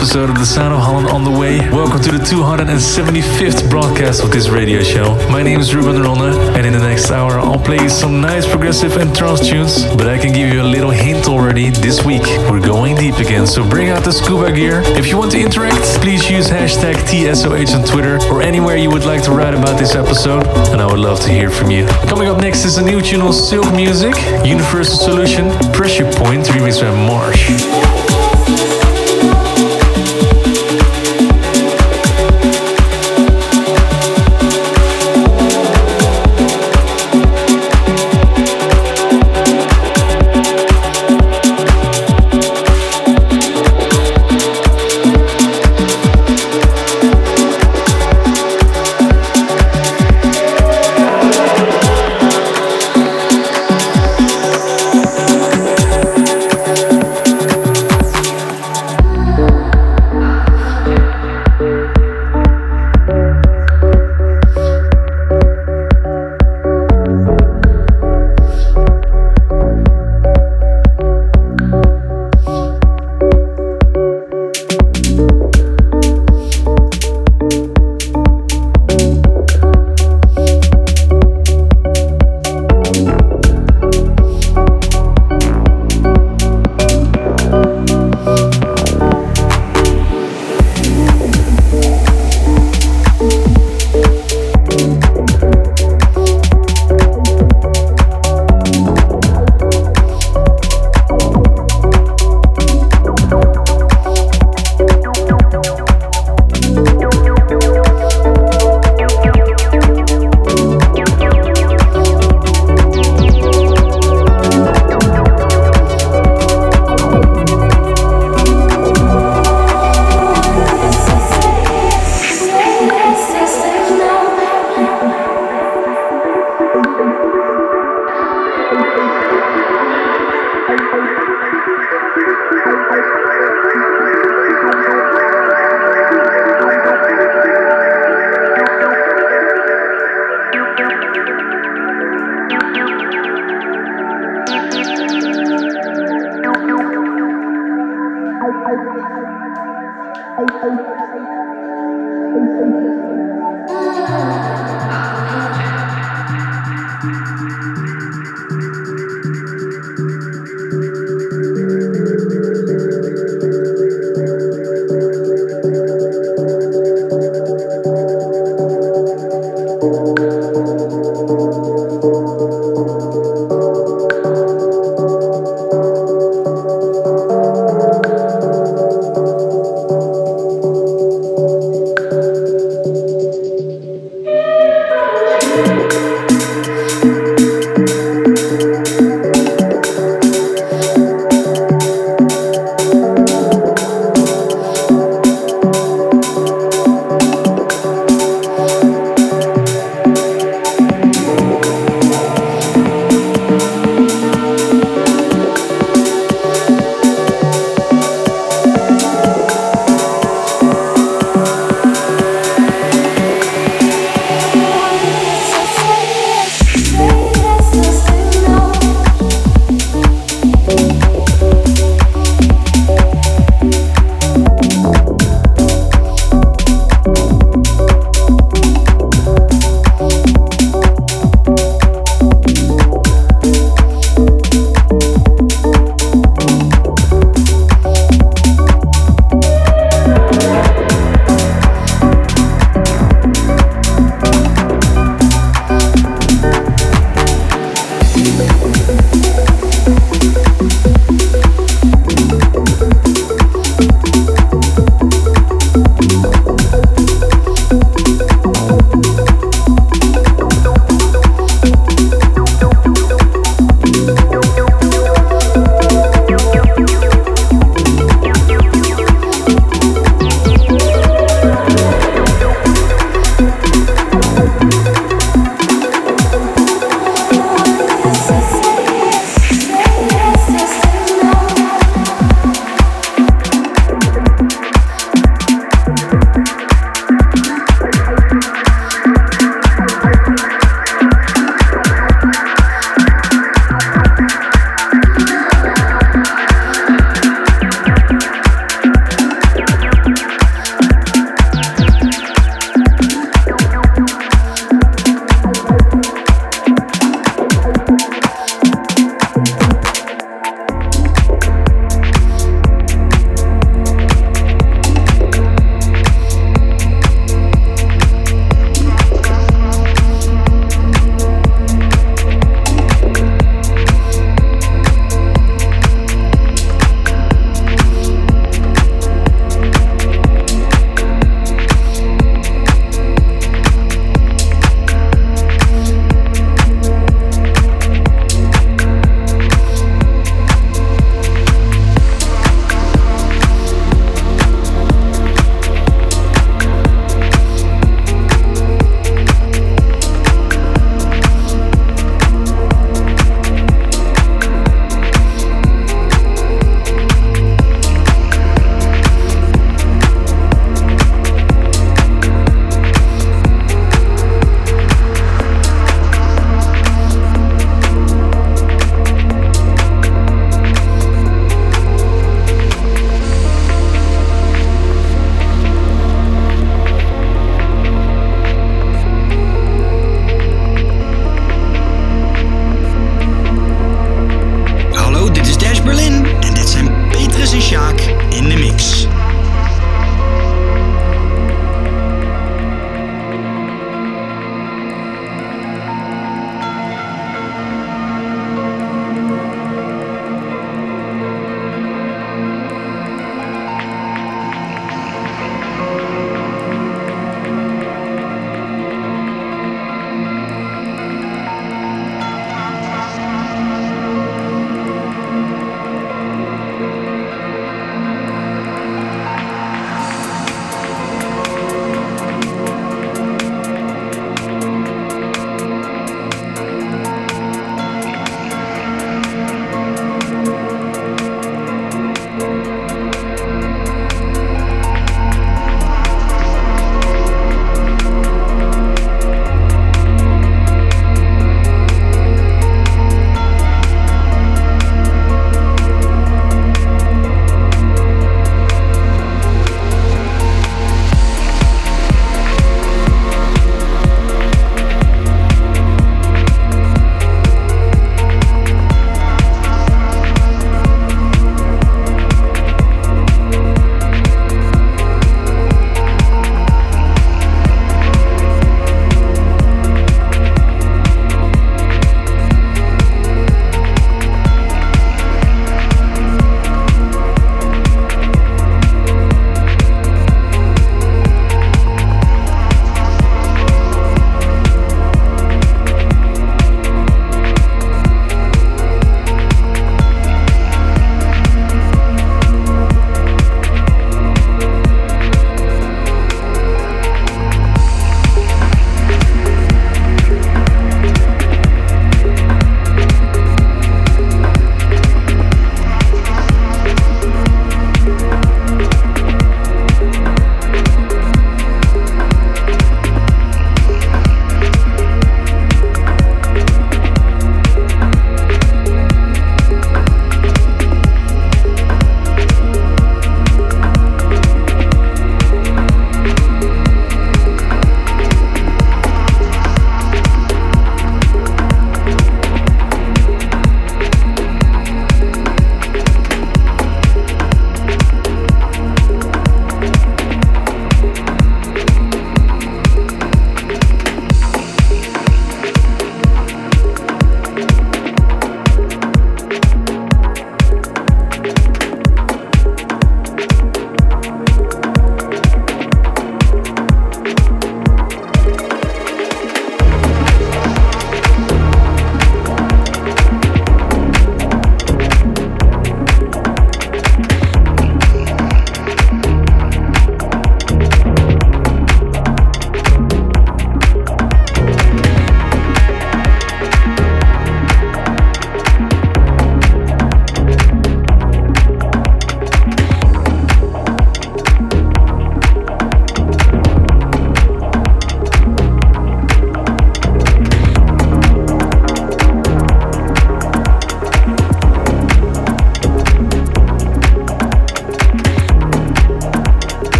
[0.00, 1.58] episode of The Sound of Holland on the way.
[1.68, 5.12] Welcome to the 275th broadcast of this radio show.
[5.28, 8.96] My name is Ruben Ronde, and in the next hour I'll play some nice progressive
[8.96, 11.68] and trance tunes, but I can give you a little hint already.
[11.68, 14.80] This week we're going deep again, so bring out the scuba gear.
[14.96, 19.04] If you want to interact, please use hashtag TSOH on Twitter or anywhere you would
[19.04, 21.86] like to write about this episode, and I would love to hear from you.
[22.08, 24.14] Coming up next is a new tune on Silk Music,
[24.46, 28.89] Universal Solution, Pressure Point, remixed by Marsh.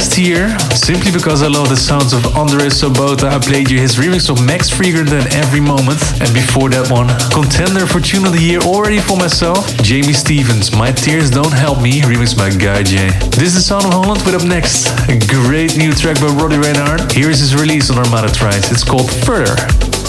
[0.00, 0.48] Last year.
[0.72, 4.42] Simply because I love the sounds of Andres Sobota, I played you his remix of
[4.42, 6.00] Max Freegrant Every Moment.
[6.24, 10.72] And before that one, contender for tune of the year already for myself, Jamie Stevens,
[10.72, 13.12] My Tears Don't Help Me, remixed by Guy J.
[13.36, 17.12] This is Sound of Holland with up next, a great new track by Roddy Reynaert.
[17.12, 18.72] Here is his release on Armada Trice.
[18.72, 19.99] It's called Further.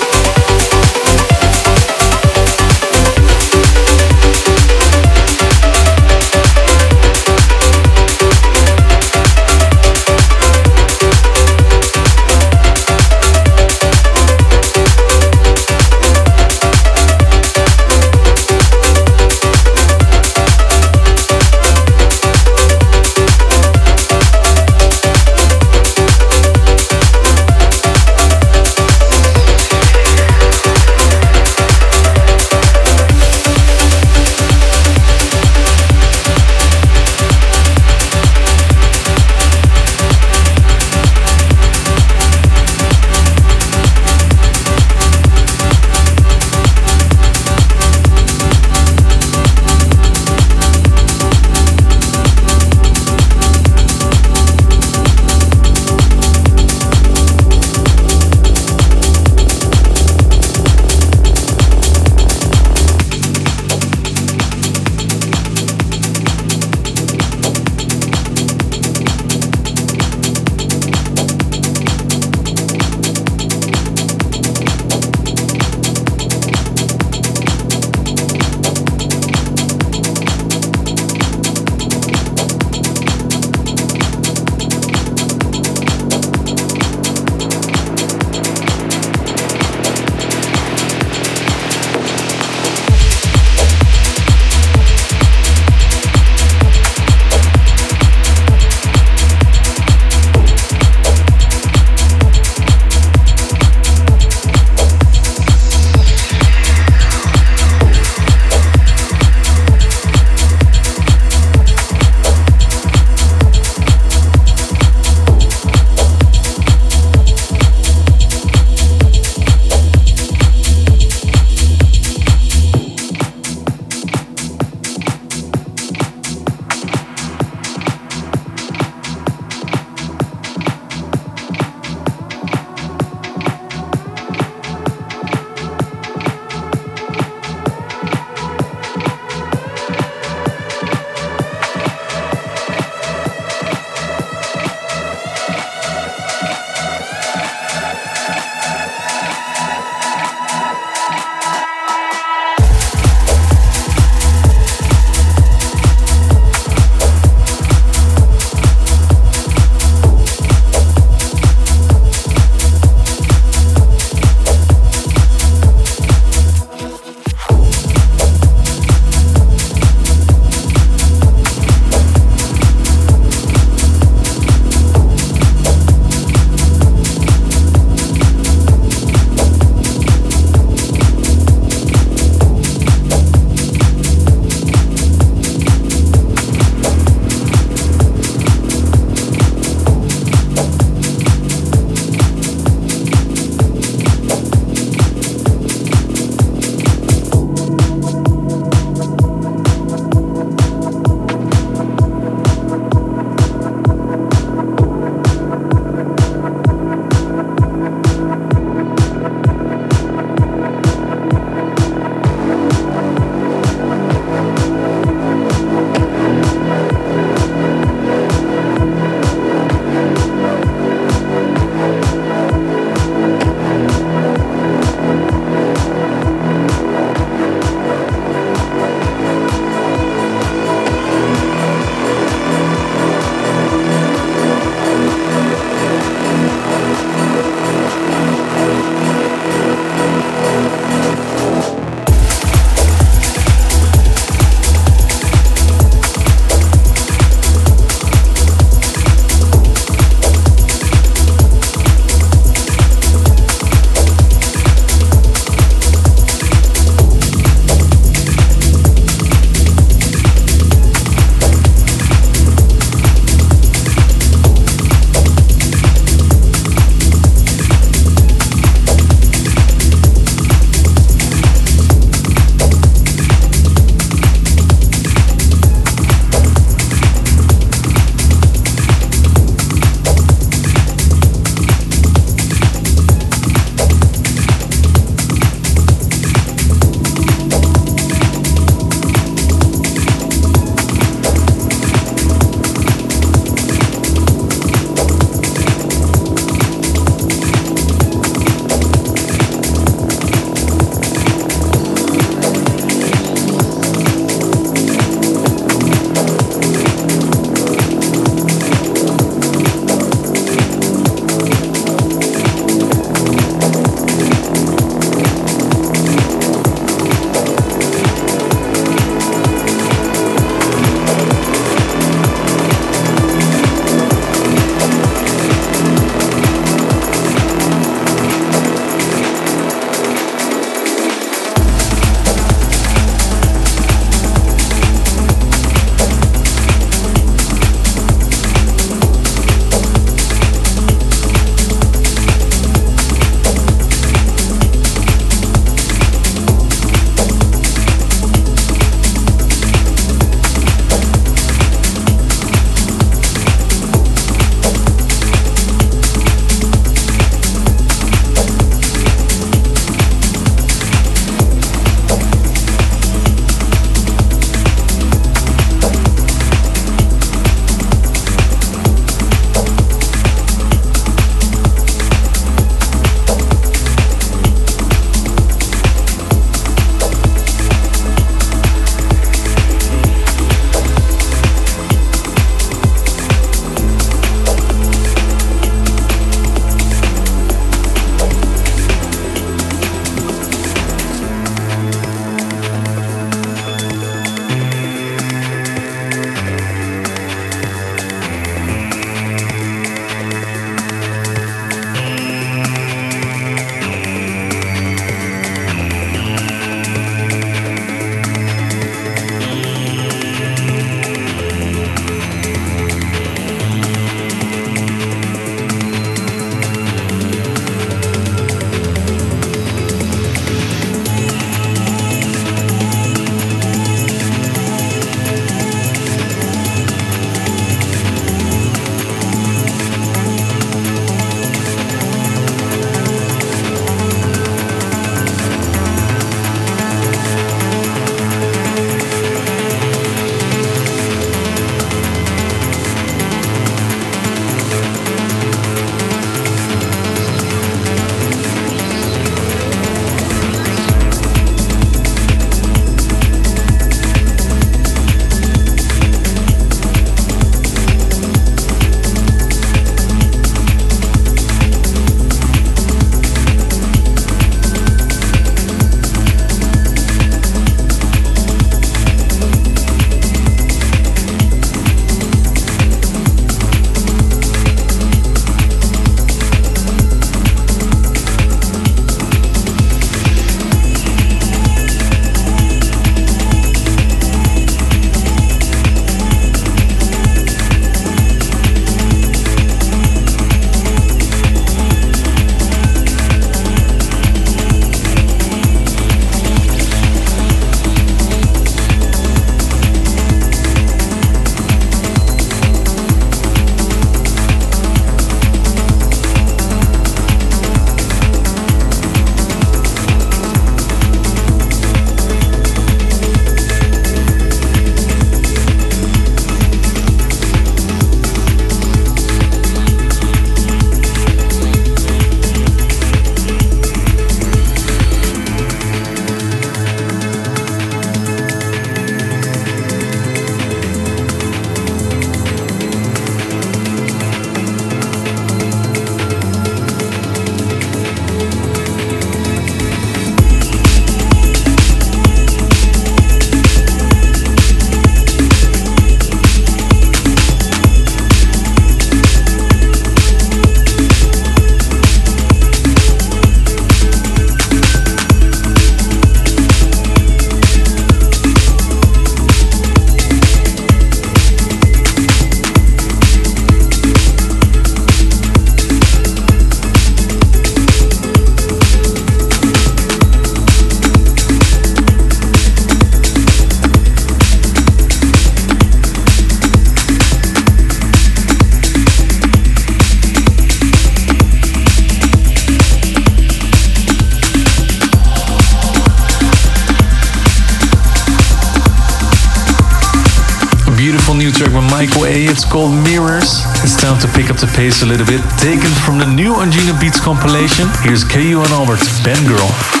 [594.81, 595.41] Pace a little bit.
[595.59, 597.87] Taken from the new Anjunabeats compilation.
[598.01, 600.00] Here's Kyau and Albert, Bend Girl.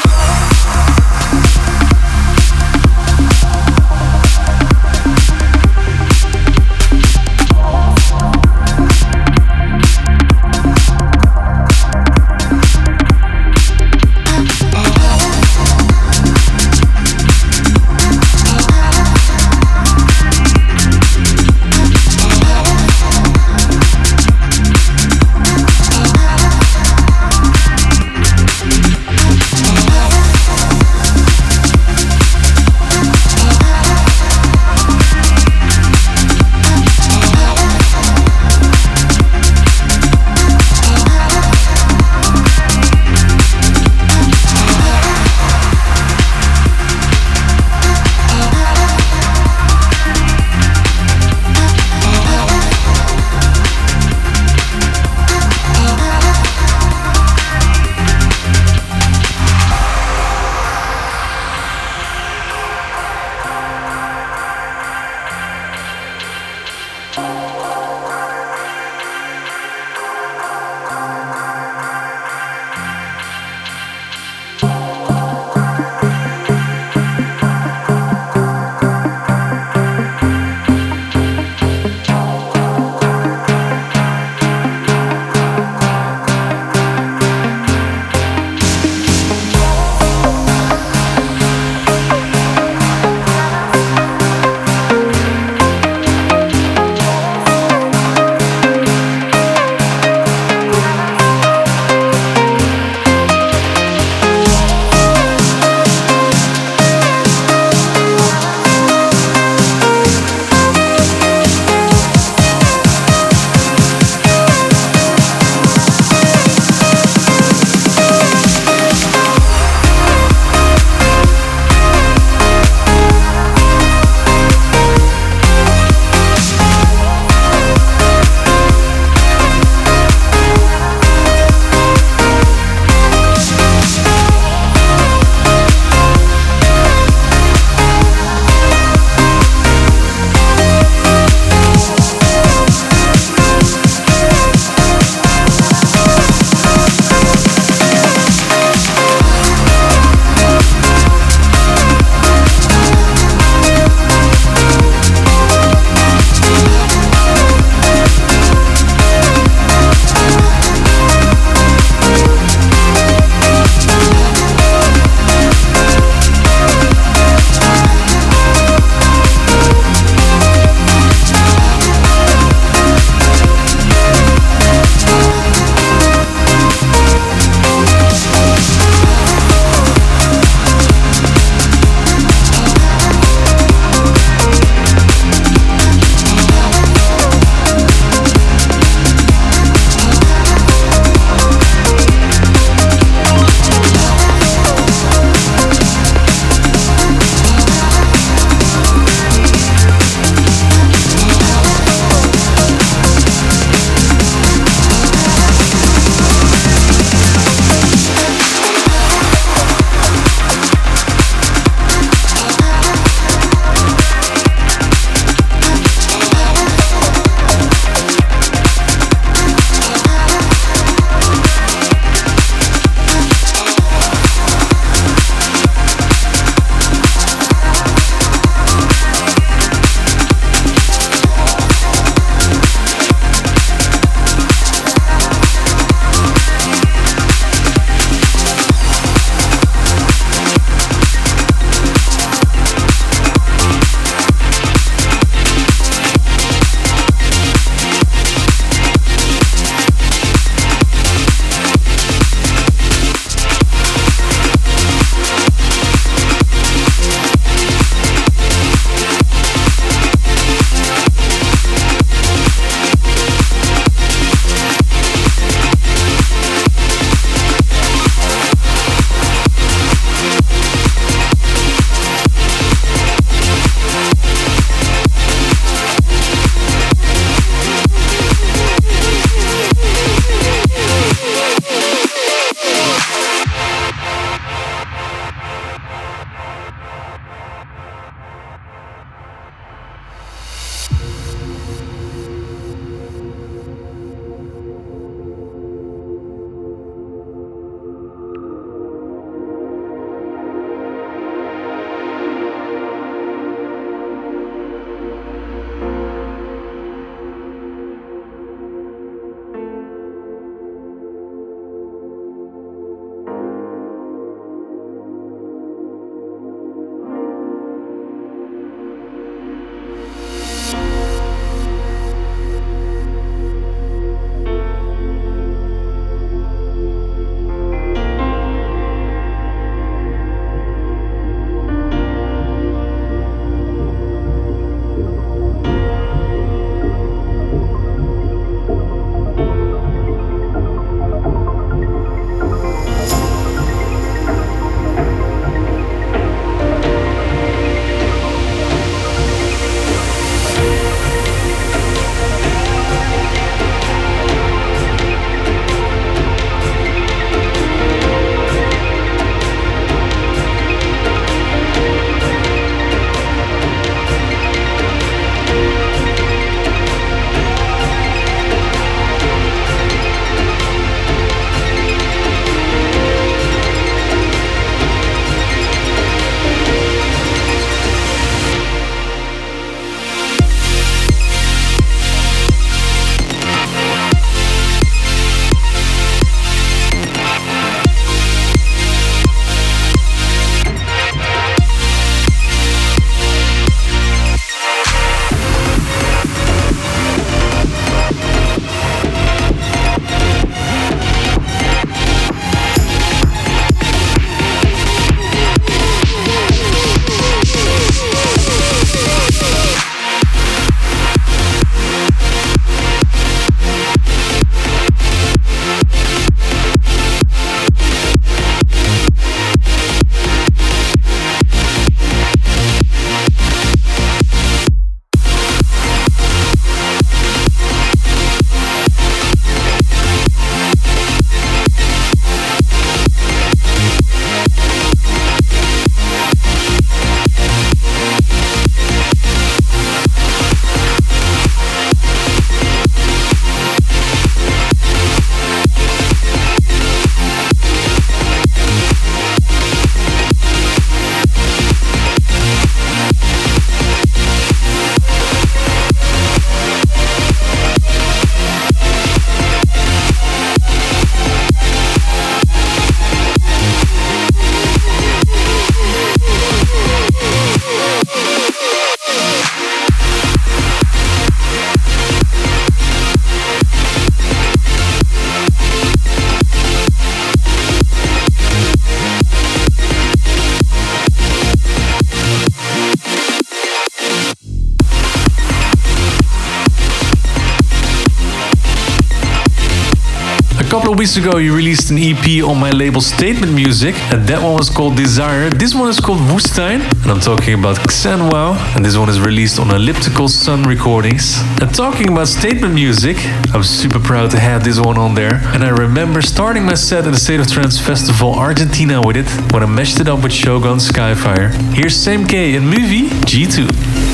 [491.01, 494.69] Weeks ago, you released an EP on my label Statement Music, and that one was
[494.69, 495.49] called Desire.
[495.49, 499.59] This one is called Woestyn, and I'm talking about Xanwow, and this one is released
[499.59, 501.41] on Elliptical Sun Recordings.
[501.59, 503.17] And talking about Statement Music,
[503.51, 507.07] I'm super proud to have this one on there, and I remember starting my set
[507.07, 510.33] at the State of Trance Festival Argentina with it when I meshed it up with
[510.33, 511.51] Shogun Skyfire.
[511.73, 514.10] Here's Same K and Muvy G2.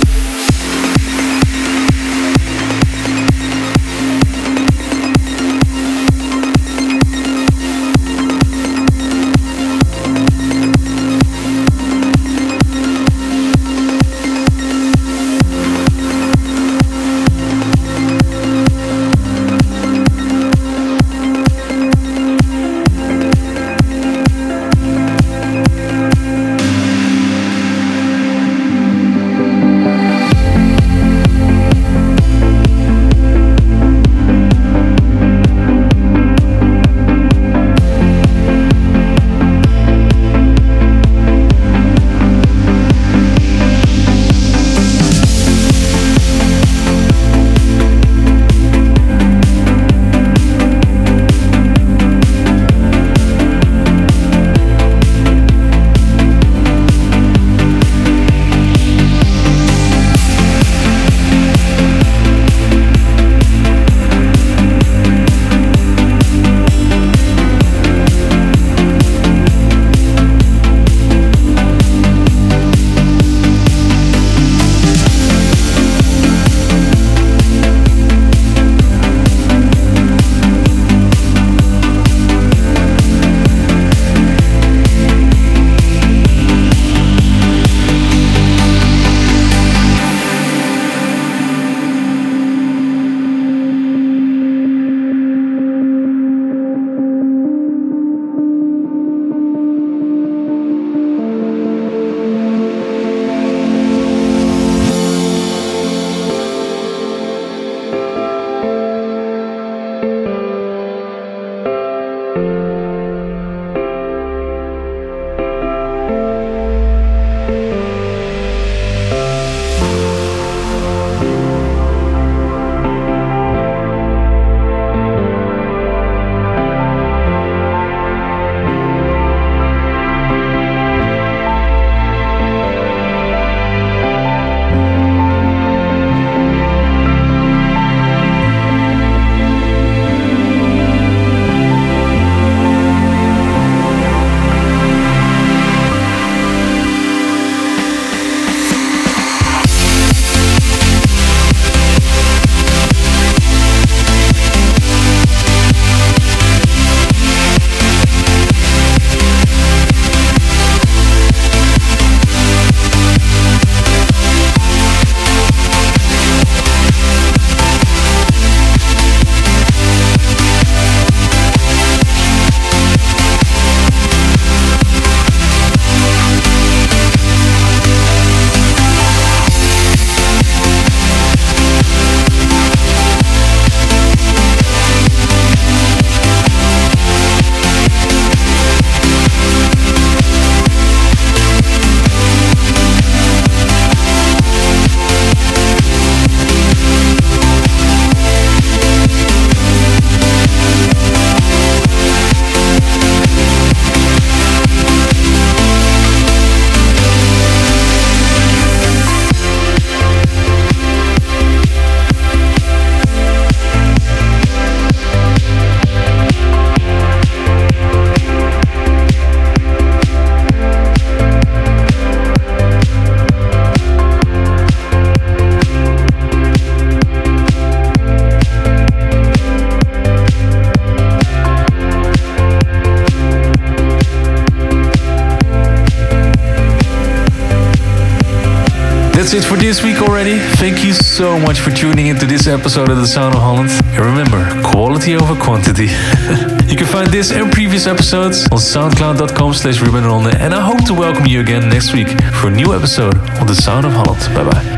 [239.68, 240.40] This week already.
[240.56, 243.70] Thank you so much for tuning into this episode of The Sound of Holland.
[243.88, 245.88] And remember, quality over quantity.
[246.72, 251.26] you can find this and previous episodes on soundcloud.com slash And I hope to welcome
[251.26, 254.22] you again next week for a new episode of The Sound of Holland.
[254.34, 254.77] Bye bye.